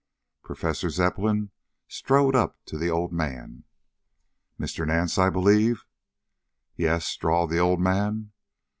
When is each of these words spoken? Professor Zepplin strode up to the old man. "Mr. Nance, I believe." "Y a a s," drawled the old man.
Professor 0.41 0.89
Zepplin 0.89 1.51
strode 1.87 2.35
up 2.35 2.57
to 2.65 2.75
the 2.75 2.89
old 2.89 3.13
man. 3.13 3.65
"Mr. 4.59 4.87
Nance, 4.87 5.19
I 5.19 5.29
believe." 5.29 5.85
"Y 6.75 6.85
a 6.85 6.93
a 6.93 6.95
s," 6.95 7.15
drawled 7.17 7.51
the 7.51 7.59
old 7.59 7.79
man. 7.79 8.31